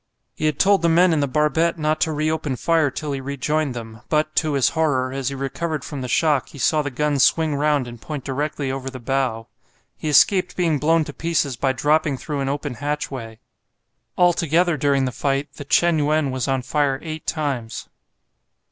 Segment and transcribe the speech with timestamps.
[0.33, 3.75] He had told the men in the barbette not to reopen fire till he rejoined
[3.75, 7.21] them, but, to his horror, as he recovered from the shock he saw the guns
[7.23, 9.45] swing round and point directly over the bow.
[9.95, 13.37] He escaped being blown to pieces by dropping through an open hatchway.
[14.17, 17.87] Altogether during the fight the "Chen yuen" was on fire eight times.